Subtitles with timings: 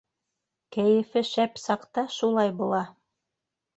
[0.77, 2.81] Кәйефе шәп саҡта шулай була.